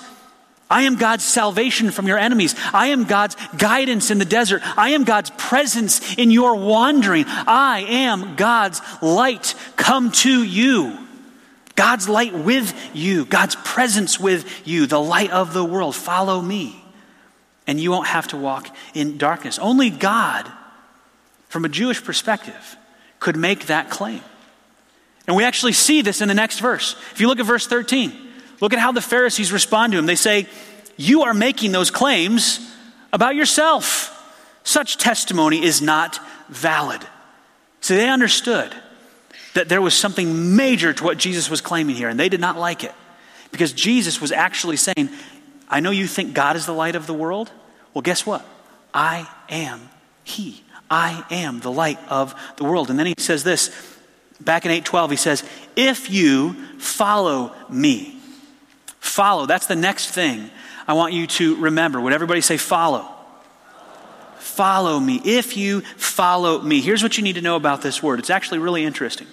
[0.74, 2.56] I am God's salvation from your enemies.
[2.72, 4.60] I am God's guidance in the desert.
[4.76, 7.26] I am God's presence in your wandering.
[7.28, 10.98] I am God's light come to you.
[11.76, 15.94] God's light with you, God's presence with you, the light of the world.
[15.94, 16.84] Follow me,
[17.68, 19.60] and you won't have to walk in darkness.
[19.60, 20.50] Only God,
[21.48, 22.76] from a Jewish perspective,
[23.20, 24.22] could make that claim.
[25.28, 26.96] And we actually see this in the next verse.
[27.12, 28.23] If you look at verse 13,
[28.60, 30.06] Look at how the Pharisees respond to him.
[30.06, 30.46] They say,
[30.96, 32.72] You are making those claims
[33.12, 34.10] about yourself.
[34.62, 37.00] Such testimony is not valid.
[37.80, 38.74] So they understood
[39.54, 42.56] that there was something major to what Jesus was claiming here, and they did not
[42.56, 42.92] like it.
[43.52, 45.10] Because Jesus was actually saying,
[45.68, 47.50] I know you think God is the light of the world.
[47.92, 48.44] Well, guess what?
[48.92, 49.90] I am
[50.24, 50.64] He.
[50.90, 52.90] I am the light of the world.
[52.90, 53.70] And then he says this
[54.40, 55.44] back in 812, he says,
[55.76, 58.13] If you follow me,
[59.04, 59.44] Follow.
[59.44, 60.50] That's the next thing
[60.88, 62.00] I want you to remember.
[62.00, 63.06] Would everybody say follow?
[64.38, 65.20] Follow me.
[65.22, 66.80] If you follow me.
[66.80, 68.18] Here's what you need to know about this word.
[68.18, 69.26] It's actually really interesting.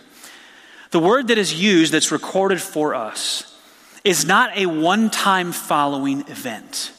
[0.91, 3.57] The word that is used, that's recorded for us,
[4.03, 6.91] is not a one time following event.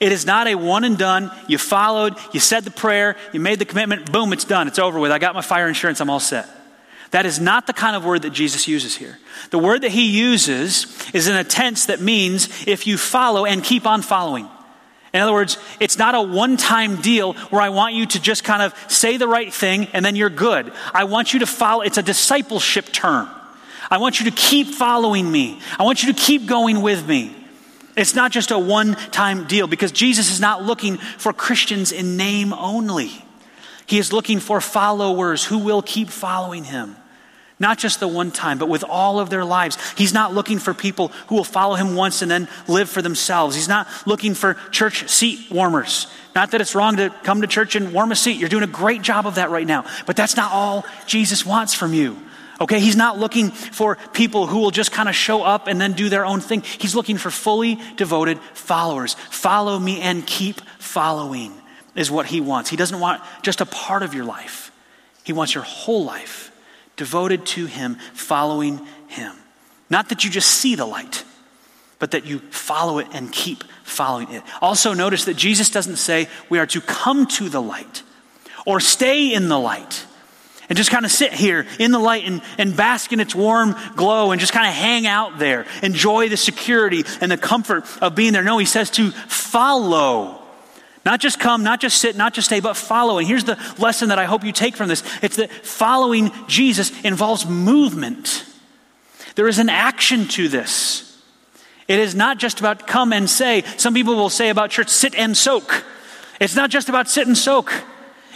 [0.00, 1.30] It is not a one and done.
[1.46, 4.98] You followed, you said the prayer, you made the commitment, boom, it's done, it's over
[4.98, 5.12] with.
[5.12, 6.48] I got my fire insurance, I'm all set.
[7.10, 9.18] That is not the kind of word that Jesus uses here.
[9.50, 13.64] The word that he uses is in a tense that means if you follow and
[13.64, 14.48] keep on following.
[15.14, 18.44] In other words, it's not a one time deal where I want you to just
[18.44, 20.70] kind of say the right thing and then you're good.
[20.92, 23.28] I want you to follow, it's a discipleship term.
[23.90, 25.60] I want you to keep following me.
[25.78, 27.34] I want you to keep going with me.
[27.96, 32.18] It's not just a one time deal because Jesus is not looking for Christians in
[32.18, 33.24] name only.
[33.88, 36.94] He is looking for followers who will keep following him.
[37.58, 39.78] Not just the one time, but with all of their lives.
[39.96, 43.56] He's not looking for people who will follow him once and then live for themselves.
[43.56, 46.06] He's not looking for church seat warmers.
[46.34, 48.38] Not that it's wrong to come to church and warm a seat.
[48.38, 49.86] You're doing a great job of that right now.
[50.04, 52.18] But that's not all Jesus wants from you.
[52.60, 55.94] Okay, he's not looking for people who will just kind of show up and then
[55.94, 56.60] do their own thing.
[56.60, 59.14] He's looking for fully devoted followers.
[59.30, 61.57] Follow me and keep following
[61.98, 62.70] is what he wants.
[62.70, 64.70] He doesn't want just a part of your life,
[65.24, 66.52] he wants your whole life
[66.96, 69.34] devoted to him, following him.
[69.88, 71.24] Not that you just see the light,
[71.98, 74.42] but that you follow it and keep following it.
[74.60, 78.02] Also, notice that Jesus doesn't say we are to come to the light
[78.66, 80.04] or stay in the light
[80.68, 83.74] and just kind of sit here in the light and, and bask in its warm
[83.96, 88.14] glow and just kind of hang out there, enjoy the security and the comfort of
[88.14, 88.42] being there.
[88.42, 90.37] No, he says to follow.
[91.08, 93.16] Not just come, not just sit, not just stay, but follow.
[93.16, 96.92] And here's the lesson that I hope you take from this it's that following Jesus
[97.00, 98.44] involves movement.
[99.34, 101.18] There is an action to this.
[101.86, 103.62] It is not just about come and say.
[103.78, 105.82] Some people will say about church, sit and soak.
[106.40, 107.72] It's not just about sit and soak.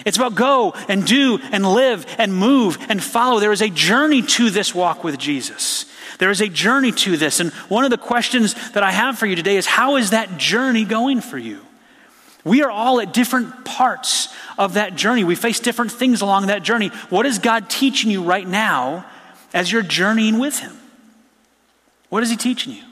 [0.06, 3.38] It's about go and do and live and move and follow.
[3.38, 5.84] There is a journey to this walk with Jesus.
[6.16, 7.38] There is a journey to this.
[7.38, 10.38] And one of the questions that I have for you today is how is that
[10.38, 11.60] journey going for you?
[12.44, 14.28] We are all at different parts
[14.58, 15.24] of that journey.
[15.24, 16.88] We face different things along that journey.
[17.08, 19.06] What is God teaching you right now
[19.54, 20.76] as you're journeying with Him?
[22.08, 22.82] What is He teaching you?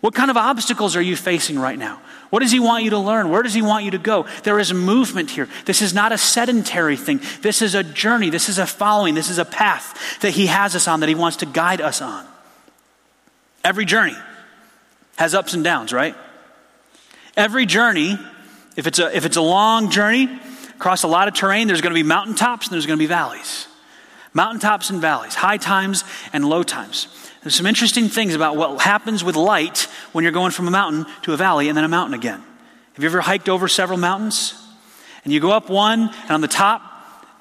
[0.00, 2.00] What kind of obstacles are you facing right now?
[2.30, 3.28] What does he want you to learn?
[3.28, 4.26] Where does he want you to go?
[4.44, 5.48] There is movement here.
[5.66, 7.20] This is not a sedentary thing.
[7.42, 8.30] This is a journey.
[8.30, 9.14] This is a following.
[9.14, 12.00] This is a path that he has us on, that he wants to guide us
[12.00, 12.24] on.
[13.64, 14.16] Every journey
[15.16, 16.14] has ups and downs, right?
[17.36, 18.18] Every journey,
[18.80, 20.40] if it's a, if it's a long journey
[20.74, 23.06] across a lot of terrain, there's going to be mountaintops and there's going to be
[23.06, 23.66] valleys.
[24.32, 27.06] Mountaintops and valleys, high times and low times.
[27.42, 31.04] There's some interesting things about what happens with light when you're going from a mountain
[31.24, 32.42] to a valley and then a mountain again.
[32.94, 34.54] Have you ever hiked over several mountains?
[35.24, 36.80] And you go up one, and on the top,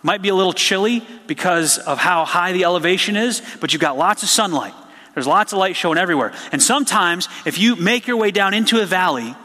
[0.04, 3.98] might be a little chilly because of how high the elevation is, but you've got
[3.98, 4.74] lots of sunlight.
[5.14, 6.34] There's lots of light showing everywhere.
[6.52, 9.36] And sometimes, if you make your way down into a valley,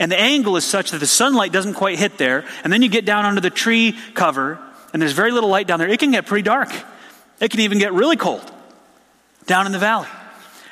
[0.00, 2.88] and the angle is such that the sunlight doesn't quite hit there, and then you
[2.88, 4.58] get down under the tree cover,
[4.92, 6.72] and there's very little light down there, it can get pretty dark.
[7.38, 8.50] It can even get really cold
[9.46, 10.08] down in the valley.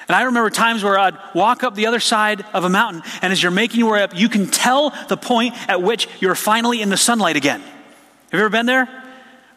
[0.09, 3.33] And I remember times where I'd walk up the other side of a mountain, and
[3.33, 6.81] as you're making your way up, you can tell the point at which you're finally
[6.81, 7.61] in the sunlight again.
[7.61, 8.89] Have you ever been there?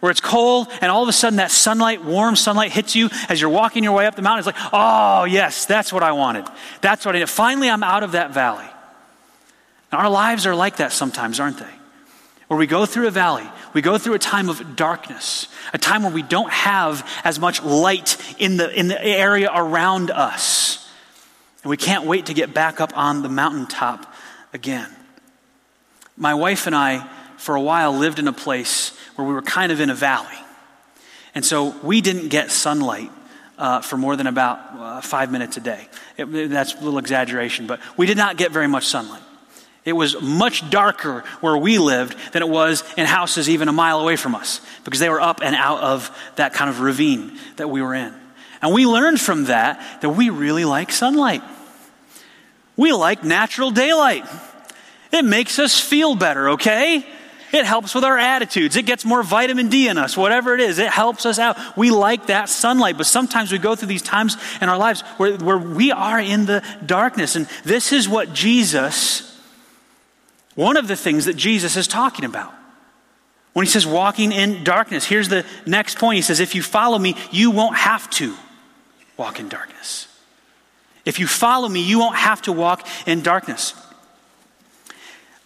[0.01, 3.39] Where it's cold, and all of a sudden that sunlight, warm sunlight, hits you as
[3.39, 4.39] you're walking your way up the mountain.
[4.39, 6.45] It's like, oh, yes, that's what I wanted.
[6.81, 7.29] That's what I needed.
[7.29, 8.65] Finally, I'm out of that valley.
[9.91, 11.73] And our lives are like that sometimes, aren't they?
[12.47, 16.04] Where we go through a valley, we go through a time of darkness, a time
[16.04, 20.89] where we don't have as much light in the, in the area around us.
[21.63, 24.13] And we can't wait to get back up on the mountaintop
[24.54, 24.89] again.
[26.17, 29.71] My wife and I, for a while, lived in a place where we were kind
[29.71, 30.27] of in a valley.
[31.34, 33.12] And so we didn't get sunlight
[33.58, 35.88] uh, for more than about uh, five minutes a day.
[36.17, 39.21] It, that's a little exaggeration, but we did not get very much sunlight.
[39.83, 43.99] It was much darker where we lived than it was in houses even a mile
[43.99, 47.69] away from us because they were up and out of that kind of ravine that
[47.69, 48.13] we were in.
[48.61, 51.41] And we learned from that that we really like sunlight.
[52.77, 54.25] We like natural daylight.
[55.11, 57.05] It makes us feel better, okay?
[57.51, 58.77] It helps with our attitudes.
[58.77, 60.77] It gets more vitamin D in us, whatever it is.
[60.77, 61.57] It helps us out.
[61.75, 65.35] We like that sunlight, but sometimes we go through these times in our lives where,
[65.37, 67.35] where we are in the darkness.
[67.35, 69.30] And this is what Jesus
[70.55, 72.53] one of the things that Jesus is talking about.
[73.53, 76.15] When he says walking in darkness, here's the next point.
[76.15, 78.35] He says, If you follow me, you won't have to
[79.17, 80.07] walk in darkness.
[81.03, 83.73] If you follow me, you won't have to walk in darkness.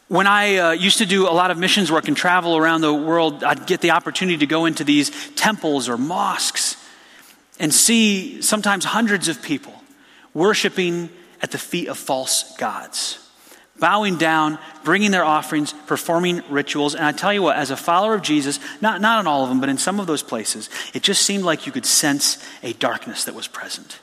[0.08, 2.94] When I uh, used to do a lot of missions work and travel around the
[2.94, 6.76] world, I'd get the opportunity to go into these temples or mosques
[7.58, 9.74] and see sometimes hundreds of people
[10.34, 11.10] worshiping
[11.42, 13.25] at the feet of false gods
[13.80, 16.96] bowing down, bringing their offerings, performing rituals.
[16.96, 19.50] And I tell you what, as a follower of Jesus, not, not in all of
[19.50, 22.74] them, but in some of those places, it just seemed like you could sense a
[22.74, 24.00] darkness that was present.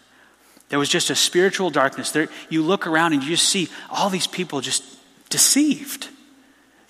[0.68, 2.12] There was just a spiritual darkness.
[2.12, 4.85] There, you look around and you just see all these people just
[5.28, 6.08] deceived.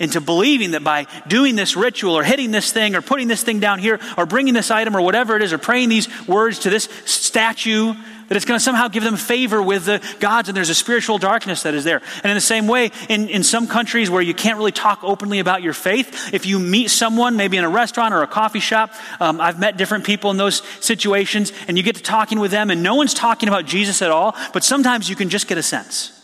[0.03, 3.61] Into believing that by doing this ritual or hitting this thing or putting this thing
[3.61, 6.71] down here or bringing this item or whatever it is or praying these words to
[6.71, 7.95] this statue
[8.29, 11.19] that it's going to somehow give them favor with the gods and there's a spiritual
[11.19, 12.01] darkness that is there.
[12.23, 15.39] And in the same way in, in some countries where you can't really talk openly
[15.39, 18.93] about your faith if you meet someone maybe in a restaurant or a coffee shop
[19.21, 22.71] um, i've met different people in those situations and you get to talking with them
[22.71, 25.63] and no one's talking about jesus at all but sometimes you can just get a
[25.63, 26.19] sense.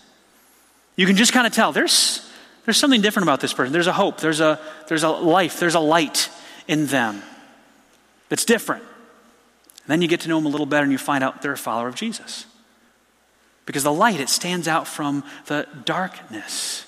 [0.97, 2.28] You can just kind of tell there's
[2.69, 3.73] there's something different about this person.
[3.73, 6.29] There's a hope, there's a, there's a life, there's a light
[6.67, 7.23] in them
[8.29, 8.83] that's different.
[8.83, 11.53] And then you get to know them a little better and you find out they're
[11.53, 12.45] a follower of Jesus.
[13.65, 16.85] Because the light, it stands out from the darkness.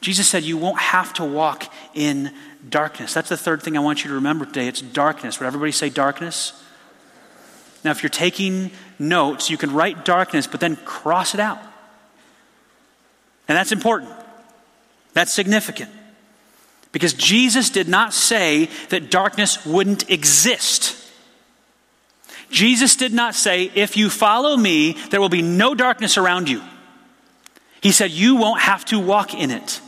[0.00, 2.32] Jesus said, You won't have to walk in
[2.68, 3.12] darkness.
[3.12, 4.68] That's the third thing I want you to remember today.
[4.68, 5.40] It's darkness.
[5.40, 6.52] Would everybody say darkness?
[7.82, 8.70] Now, if you're taking
[9.00, 11.58] notes, you can write darkness, but then cross it out.
[13.48, 14.12] And that's important.
[15.14, 15.90] That's significant.
[16.92, 20.96] Because Jesus did not say that darkness wouldn't exist.
[22.50, 26.62] Jesus did not say, if you follow me, there will be no darkness around you.
[27.80, 29.80] He said, you won't have to walk in it.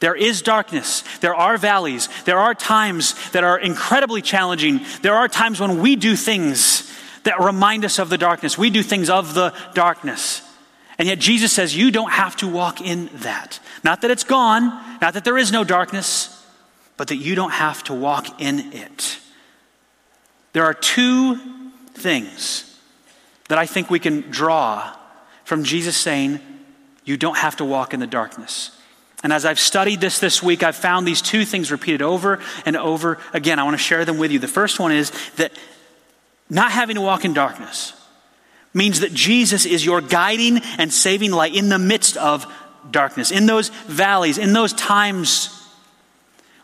[0.00, 1.04] There is darkness.
[1.18, 2.08] There are valleys.
[2.24, 4.80] There are times that are incredibly challenging.
[5.02, 6.90] There are times when we do things
[7.24, 8.56] that remind us of the darkness.
[8.56, 10.40] We do things of the darkness.
[11.00, 13.58] And yet Jesus says you don't have to walk in that.
[13.82, 14.64] Not that it's gone,
[15.00, 16.46] not that there is no darkness,
[16.98, 19.18] but that you don't have to walk in it.
[20.52, 21.36] There are two
[21.94, 22.78] things
[23.48, 24.94] that I think we can draw
[25.44, 26.38] from Jesus saying,
[27.06, 28.78] You don't have to walk in the darkness.
[29.22, 32.76] And as I've studied this this week, I've found these two things repeated over and
[32.76, 33.58] over again.
[33.58, 34.38] I want to share them with you.
[34.38, 35.52] The first one is that
[36.50, 37.94] not having to walk in darkness
[38.72, 42.52] means that Jesus is your guiding and saving light in the midst of
[42.90, 45.56] darkness, in those valleys, in those times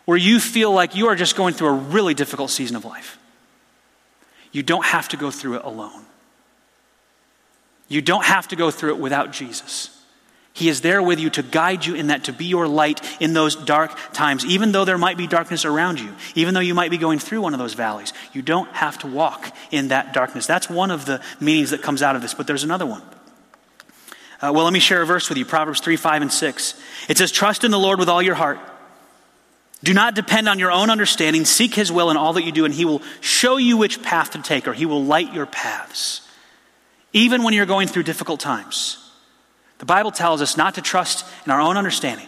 [0.05, 3.17] where you feel like you are just going through a really difficult season of life.
[4.51, 6.05] You don't have to go through it alone.
[7.89, 9.96] You don't have to go through it without Jesus.
[10.57, 13.33] He is there with you to guide you in that, to be your light in
[13.33, 14.43] those dark times.
[14.43, 17.41] Even though there might be darkness around you, even though you might be going through
[17.41, 20.47] one of those valleys, you don't have to walk in that darkness.
[20.47, 23.03] That's one of the meanings that comes out of this, but there's another one.
[24.41, 26.81] Uh, well, let me share a verse with you Proverbs 3, 5, and 6.
[27.07, 28.57] It says, Trust in the Lord with all your heart.
[29.83, 31.45] Do not depend on your own understanding.
[31.45, 34.31] Seek his will in all that you do, and he will show you which path
[34.31, 36.27] to take, or he will light your paths.
[37.13, 39.06] Even when you're going through difficult times.
[39.79, 42.27] The Bible tells us not to trust in our own understanding,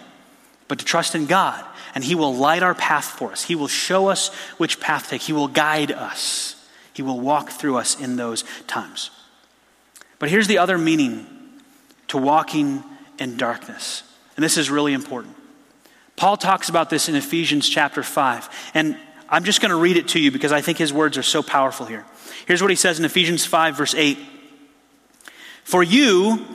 [0.68, 1.66] but to trust in God.
[1.96, 3.44] And He will light our path for us.
[3.44, 5.22] He will show us which path to take.
[5.22, 6.56] He will guide us.
[6.94, 9.10] He will walk through us in those times.
[10.20, 11.26] But here's the other meaning
[12.10, 12.84] to walking
[13.18, 14.04] in darkness.
[14.36, 15.36] And this is really important.
[16.16, 18.72] Paul talks about this in Ephesians chapter 5.
[18.74, 18.98] And
[19.30, 21.42] I'm just going to read it to you because I think his words are so
[21.42, 22.06] powerful here.
[22.46, 24.18] Here's what he says in Ephesians 5, verse 8
[25.64, 26.46] For you,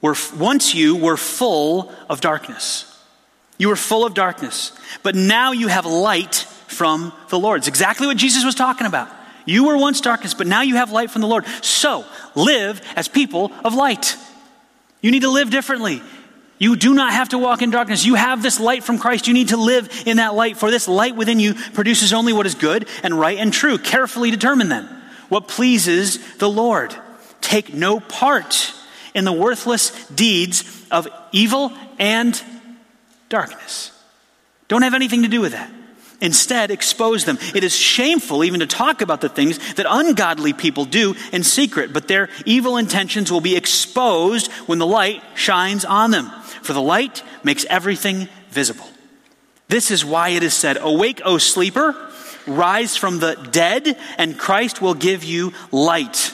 [0.00, 2.84] were, once you were full of darkness.
[3.58, 6.34] You were full of darkness, but now you have light
[6.68, 7.58] from the Lord.
[7.58, 9.10] It's exactly what Jesus was talking about.
[9.44, 11.46] You were once darkness, but now you have light from the Lord.
[11.62, 14.16] So live as people of light.
[15.00, 16.02] You need to live differently.
[16.58, 18.04] You do not have to walk in darkness.
[18.04, 19.26] You have this light from Christ.
[19.26, 22.46] You need to live in that light, for this light within you produces only what
[22.46, 23.78] is good and right and true.
[23.78, 24.86] Carefully determine then
[25.28, 26.94] what pleases the Lord.
[27.40, 28.74] Take no part
[29.18, 32.40] in the worthless deeds of evil and
[33.28, 33.92] darkness.
[34.68, 35.70] Don't have anything to do with that.
[36.20, 37.38] Instead, expose them.
[37.54, 41.92] It is shameful even to talk about the things that ungodly people do in secret,
[41.92, 46.30] but their evil intentions will be exposed when the light shines on them.
[46.62, 48.88] For the light makes everything visible.
[49.68, 51.94] This is why it is said, Awake, O sleeper,
[52.46, 56.32] rise from the dead, and Christ will give you light.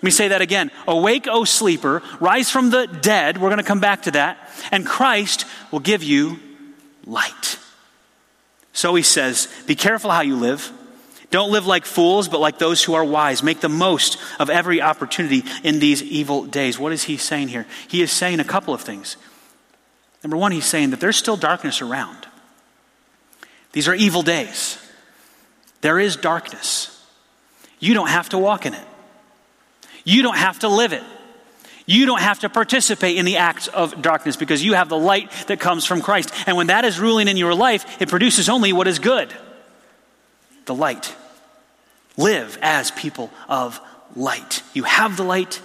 [0.00, 0.70] Let me say that again.
[0.88, 3.36] Awake, O sleeper, rise from the dead.
[3.36, 4.38] We're going to come back to that.
[4.72, 6.40] And Christ will give you
[7.04, 7.58] light.
[8.72, 10.72] So he says, Be careful how you live.
[11.30, 13.42] Don't live like fools, but like those who are wise.
[13.42, 16.78] Make the most of every opportunity in these evil days.
[16.78, 17.66] What is he saying here?
[17.86, 19.18] He is saying a couple of things.
[20.24, 22.26] Number one, he's saying that there's still darkness around.
[23.72, 24.78] These are evil days.
[25.82, 27.04] There is darkness.
[27.78, 28.86] You don't have to walk in it.
[30.04, 31.02] You don't have to live it.
[31.86, 35.30] You don't have to participate in the acts of darkness because you have the light
[35.48, 36.32] that comes from Christ.
[36.46, 39.32] And when that is ruling in your life, it produces only what is good
[40.66, 41.16] the light.
[42.16, 43.80] Live as people of
[44.14, 44.62] light.
[44.72, 45.60] You have the light,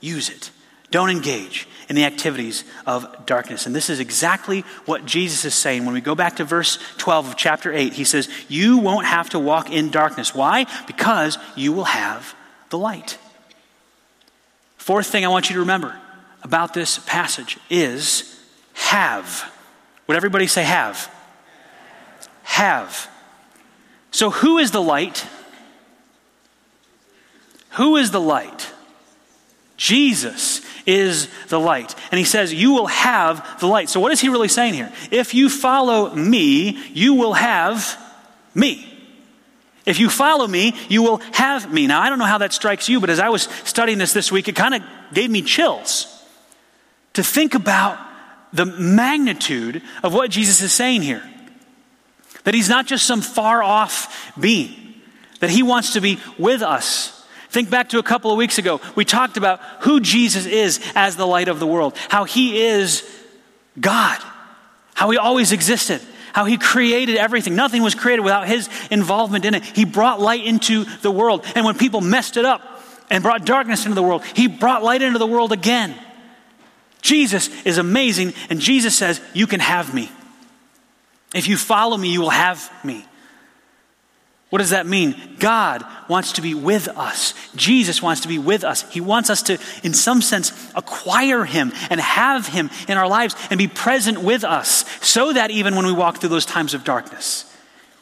[0.00, 0.50] use it.
[0.90, 3.64] Don't engage in the activities of darkness.
[3.64, 5.84] And this is exactly what Jesus is saying.
[5.84, 9.30] When we go back to verse 12 of chapter 8, he says, You won't have
[9.30, 10.34] to walk in darkness.
[10.34, 10.66] Why?
[10.86, 12.34] Because you will have
[12.70, 13.18] the light.
[14.80, 15.94] Fourth thing I want you to remember
[16.42, 18.40] about this passage is
[18.72, 19.52] have.
[20.06, 21.14] Would everybody say have?
[22.44, 23.06] Have.
[24.10, 25.26] So, who is the light?
[27.72, 28.72] Who is the light?
[29.76, 31.94] Jesus is the light.
[32.10, 33.90] And he says, You will have the light.
[33.90, 34.90] So, what is he really saying here?
[35.10, 37.98] If you follow me, you will have
[38.54, 38.89] me.
[39.86, 41.86] If you follow me, you will have me.
[41.86, 44.30] Now, I don't know how that strikes you, but as I was studying this this
[44.30, 46.06] week, it kind of gave me chills
[47.14, 47.98] to think about
[48.52, 51.22] the magnitude of what Jesus is saying here.
[52.44, 54.94] That he's not just some far off being,
[55.40, 57.16] that he wants to be with us.
[57.50, 58.80] Think back to a couple of weeks ago.
[58.94, 63.02] We talked about who Jesus is as the light of the world, how he is
[63.78, 64.20] God,
[64.94, 66.00] how he always existed,
[66.32, 67.54] how he created everything.
[67.54, 69.64] Nothing was created without his involvement in it.
[69.64, 71.44] He brought light into the world.
[71.54, 75.02] And when people messed it up and brought darkness into the world, he brought light
[75.02, 75.94] into the world again.
[77.02, 80.10] Jesus is amazing, and Jesus says, You can have me.
[81.34, 83.04] If you follow me, you will have me.
[84.50, 85.16] What does that mean?
[85.38, 87.34] God wants to be with us.
[87.54, 88.82] Jesus wants to be with us.
[88.92, 93.36] He wants us to, in some sense, acquire Him and have Him in our lives
[93.50, 96.82] and be present with us so that even when we walk through those times of
[96.82, 97.44] darkness,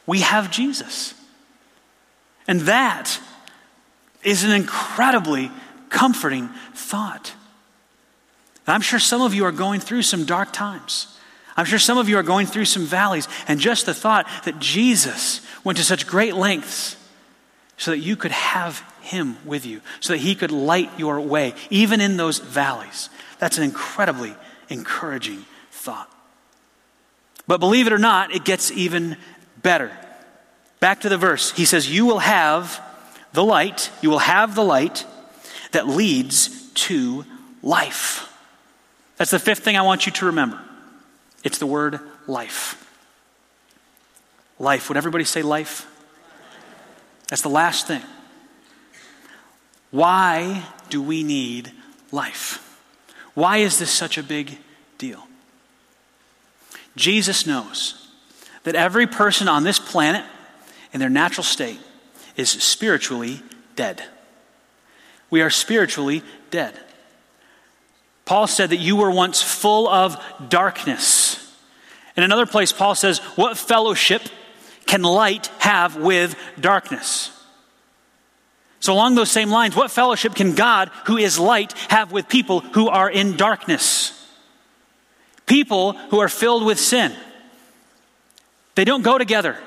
[0.07, 1.13] we have Jesus.
[2.47, 3.19] And that
[4.23, 5.51] is an incredibly
[5.89, 7.31] comforting thought.
[8.65, 11.15] And I'm sure some of you are going through some dark times.
[11.59, 14.59] I'm sure some of you are going through some valleys, and just the thought that
[14.59, 16.95] Jesus went to such great lengths
[17.75, 21.53] so that you could have him with you, so that he could light your way,
[21.69, 23.09] even in those valleys.
[23.39, 24.33] That's an incredibly
[24.69, 26.09] encouraging thought.
[27.45, 29.17] But believe it or not, it gets even
[29.61, 29.91] better.
[30.79, 31.51] Back to the verse.
[31.51, 32.81] He says, You will have
[33.33, 35.05] the light, you will have the light
[35.73, 37.25] that leads to
[37.61, 38.33] life.
[39.17, 40.61] That's the fifth thing I want you to remember.
[41.43, 42.85] It's the word life.
[44.59, 44.89] Life.
[44.89, 45.85] Would everybody say life?
[47.27, 48.01] That's the last thing.
[49.91, 51.71] Why do we need
[52.11, 52.65] life?
[53.33, 54.57] Why is this such a big
[54.97, 55.25] deal?
[56.95, 58.07] Jesus knows
[58.63, 60.25] that every person on this planet,
[60.91, 61.79] in their natural state,
[62.35, 63.41] is spiritually
[63.75, 64.03] dead.
[65.29, 66.77] We are spiritually dead.
[68.29, 71.51] Paul said that you were once full of darkness.
[72.15, 74.21] In another place, Paul says, What fellowship
[74.85, 77.31] can light have with darkness?
[78.81, 82.59] So, along those same lines, what fellowship can God, who is light, have with people
[82.59, 84.13] who are in darkness?
[85.47, 87.15] People who are filled with sin.
[88.75, 89.57] They don't go together.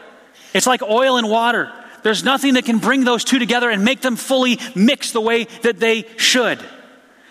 [0.54, 1.72] It's like oil and water.
[2.04, 5.48] There's nothing that can bring those two together and make them fully mix the way
[5.62, 6.60] that they should.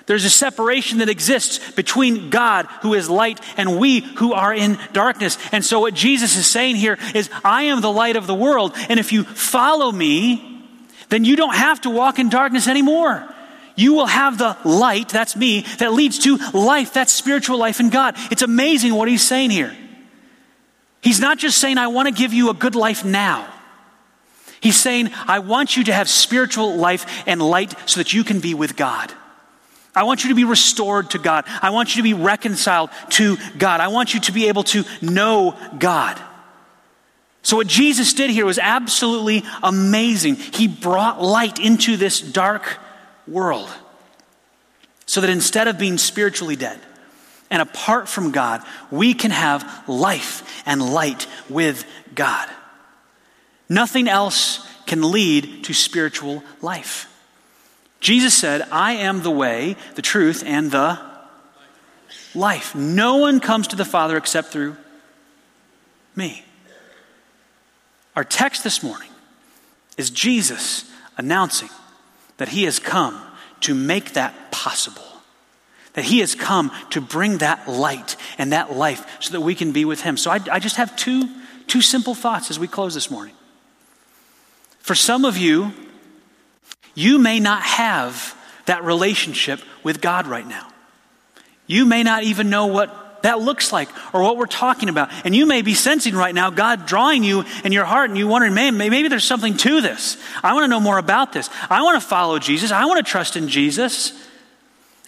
[0.07, 4.79] There's a separation that exists between God, who is light, and we who are in
[4.93, 5.37] darkness.
[5.51, 8.73] And so, what Jesus is saying here is, I am the light of the world,
[8.89, 10.65] and if you follow me,
[11.09, 13.27] then you don't have to walk in darkness anymore.
[13.75, 17.89] You will have the light, that's me, that leads to life, that's spiritual life in
[17.89, 18.15] God.
[18.31, 19.75] It's amazing what he's saying here.
[21.01, 23.51] He's not just saying, I want to give you a good life now.
[24.61, 28.39] He's saying, I want you to have spiritual life and light so that you can
[28.39, 29.11] be with God.
[29.93, 31.45] I want you to be restored to God.
[31.61, 33.81] I want you to be reconciled to God.
[33.81, 36.21] I want you to be able to know God.
[37.43, 40.35] So, what Jesus did here was absolutely amazing.
[40.35, 42.77] He brought light into this dark
[43.27, 43.69] world
[45.05, 46.79] so that instead of being spiritually dead
[47.49, 51.85] and apart from God, we can have life and light with
[52.15, 52.47] God.
[53.67, 57.10] Nothing else can lead to spiritual life.
[58.01, 60.99] Jesus said, I am the way, the truth, and the
[62.35, 62.75] life.
[62.75, 64.75] No one comes to the Father except through
[66.15, 66.43] me.
[68.15, 69.09] Our text this morning
[69.97, 71.69] is Jesus announcing
[72.37, 73.21] that he has come
[73.61, 75.03] to make that possible.
[75.93, 79.71] That he has come to bring that light and that life so that we can
[79.71, 80.17] be with him.
[80.17, 81.29] So I, I just have two,
[81.67, 83.35] two simple thoughts as we close this morning.
[84.79, 85.71] For some of you,
[86.93, 88.35] you may not have
[88.65, 90.67] that relationship with God right now.
[91.67, 95.09] You may not even know what that looks like or what we're talking about.
[95.25, 98.27] And you may be sensing right now God drawing you in your heart and you
[98.27, 100.17] wondering, man, maybe there's something to this.
[100.43, 101.49] I want to know more about this.
[101.69, 102.71] I want to follow Jesus.
[102.71, 104.13] I want to trust in Jesus.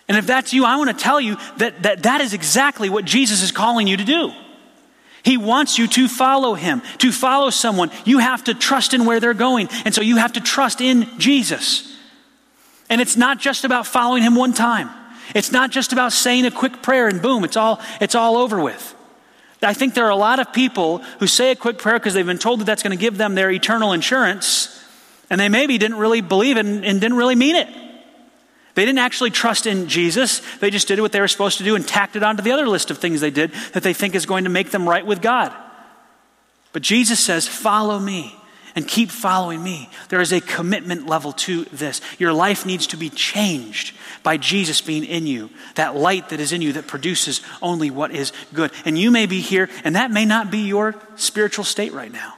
[0.07, 3.05] And if that's you, I want to tell you that, that that is exactly what
[3.05, 4.31] Jesus is calling you to do.
[5.23, 6.81] He wants you to follow him.
[6.99, 9.69] To follow someone, you have to trust in where they're going.
[9.85, 11.97] And so you have to trust in Jesus.
[12.89, 14.89] And it's not just about following him one time.
[15.33, 18.61] It's not just about saying a quick prayer and boom, it's all, it's all over
[18.61, 18.93] with.
[19.61, 22.25] I think there are a lot of people who say a quick prayer because they've
[22.25, 24.83] been told that that's going to give them their eternal insurance,
[25.29, 27.69] and they maybe didn't really believe it and, and didn't really mean it.
[28.75, 30.41] They didn't actually trust in Jesus.
[30.57, 32.67] They just did what they were supposed to do and tacked it onto the other
[32.67, 35.21] list of things they did that they think is going to make them right with
[35.21, 35.53] God.
[36.71, 38.35] But Jesus says, Follow me
[38.75, 39.89] and keep following me.
[40.09, 42.01] There is a commitment level to this.
[42.17, 46.51] Your life needs to be changed by Jesus being in you, that light that is
[46.51, 48.71] in you that produces only what is good.
[48.85, 52.35] And you may be here, and that may not be your spiritual state right now.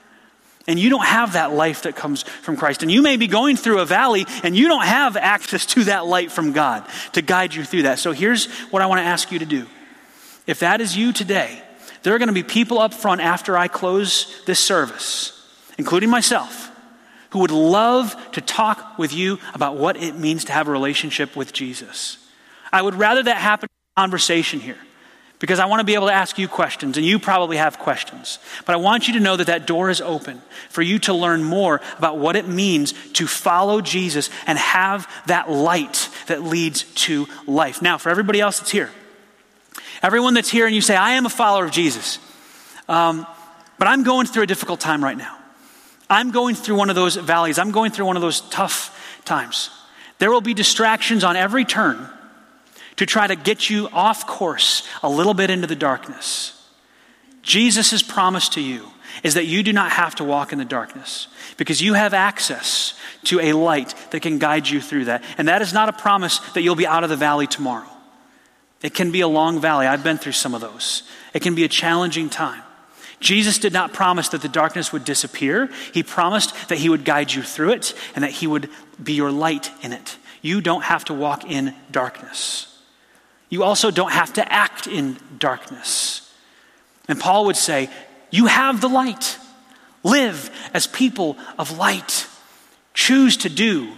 [0.68, 2.82] And you don't have that life that comes from Christ.
[2.82, 6.08] And you may be going through a valley and you don't have access to that
[6.08, 8.00] light from God to guide you through that.
[8.00, 9.68] So here's what I want to ask you to do.
[10.48, 11.62] If that is you today,
[12.02, 15.32] there are going to be people up front after I close this service,
[15.78, 16.72] including myself,
[17.30, 21.36] who would love to talk with you about what it means to have a relationship
[21.36, 22.18] with Jesus.
[22.72, 24.78] I would rather that happen in conversation here
[25.46, 28.40] because I want to be able to ask you questions, and you probably have questions.
[28.66, 30.42] But I want you to know that that door is open
[30.72, 35.48] for you to learn more about what it means to follow Jesus and have that
[35.48, 37.80] light that leads to life.
[37.80, 38.90] Now, for everybody else that's here,
[40.02, 42.18] everyone that's here and you say, I am a follower of Jesus,
[42.90, 43.28] um,
[43.78, 45.38] but I'm going through a difficult time right now.
[46.10, 49.70] I'm going through one of those valleys, I'm going through one of those tough times.
[50.18, 52.10] There will be distractions on every turn
[52.98, 56.52] to try to get you off course a little bit into the darkness.
[57.42, 58.88] Jesus' promise to you
[59.24, 61.28] is that you do not have to walk in the darkness
[61.58, 62.94] because you have access
[63.26, 65.24] to a light that can guide you through that.
[65.38, 67.90] And that is not a promise that you'll be out of the valley tomorrow.
[68.82, 69.88] It can be a long valley.
[69.88, 71.04] I've been through some of those.
[71.34, 72.62] It can be a challenging time.
[73.20, 75.70] Jesus did not promise that the darkness would disappear.
[75.94, 78.70] He promised that He would guide you through it and that He would
[79.02, 80.18] be your light in it.
[80.42, 82.75] You don't have to walk in darkness.
[83.50, 86.34] You also don't have to act in darkness.
[87.08, 87.90] And Paul would say,
[88.32, 89.38] You have the light.
[90.04, 92.28] Live as people of light.
[92.94, 93.92] Choose to do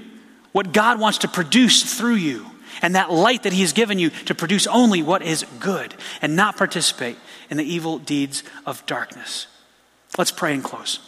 [0.52, 2.46] what God wants to produce through you.
[2.82, 6.36] And that light that He has given you to produce only what is good and
[6.36, 7.18] not participate
[7.50, 9.48] in the evil deeds of darkness.
[10.18, 11.00] Let's pray and close.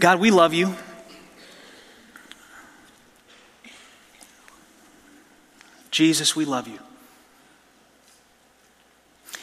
[0.00, 0.74] God, we love you.
[5.92, 6.80] Jesus, we love you.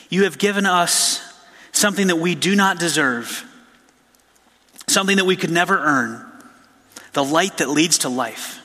[0.10, 1.22] You have given us
[1.72, 3.46] something that we do not deserve,
[4.88, 6.26] something that we could never earn
[7.14, 8.60] the light that leads to life.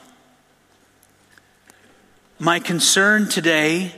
[2.39, 3.93] My concern today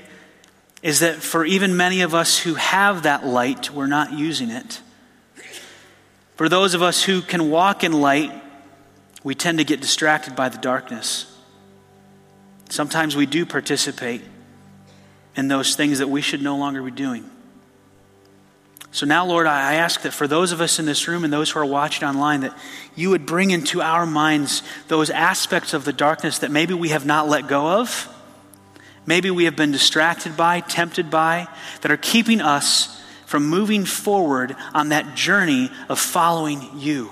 [0.84, 4.82] is that for even many of us who have that light, we're not using it.
[6.36, 8.32] For those of us who can walk in light,
[9.24, 11.37] we tend to get distracted by the darkness.
[12.78, 14.22] Sometimes we do participate
[15.36, 17.28] in those things that we should no longer be doing.
[18.92, 21.50] So now, Lord, I ask that for those of us in this room and those
[21.50, 22.56] who are watching online, that
[22.96, 27.04] you would bring into our minds those aspects of the darkness that maybe we have
[27.04, 28.08] not let go of,
[29.08, 31.48] maybe we have been distracted by, tempted by,
[31.82, 37.10] that are keeping us from moving forward on that journey of following you.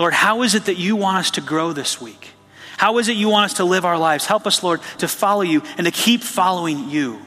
[0.00, 2.33] Lord, how is it that you want us to grow this week?
[2.76, 4.26] How is it you want us to live our lives?
[4.26, 7.20] Help us, Lord, to follow you and to keep following you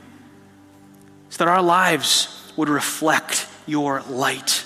[1.30, 4.66] so that our lives would reflect your light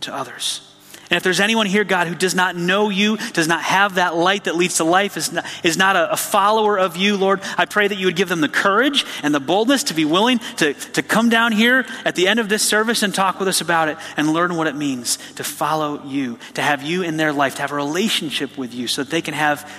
[0.00, 0.62] to others.
[1.08, 4.16] And if there's anyone here, God, who does not know you, does not have that
[4.16, 7.40] light that leads to life, is not, is not a, a, follower of you, Lord,
[7.56, 10.40] I pray that you would give them the courage and the boldness to be willing
[10.56, 13.60] to, to come down here at the end of this service and talk with us
[13.60, 17.32] about it and learn what it means to follow you, to have you in their
[17.32, 19.70] life, to have a relationship with you so that they can have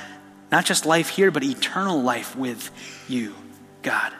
[0.51, 2.71] not just life here, but eternal life with
[3.07, 3.33] you,
[3.81, 4.13] God.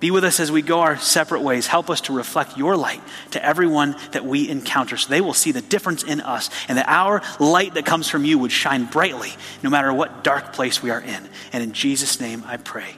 [0.00, 1.66] Be with us as we go our separate ways.
[1.66, 3.02] Help us to reflect your light
[3.32, 6.88] to everyone that we encounter so they will see the difference in us and that
[6.88, 9.30] our light that comes from you would shine brightly
[9.62, 11.28] no matter what dark place we are in.
[11.52, 12.96] And in Jesus' name I pray.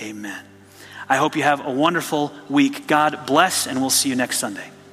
[0.00, 0.44] Amen.
[1.08, 2.86] I hope you have a wonderful week.
[2.86, 4.71] God bless, and we'll see you next Sunday.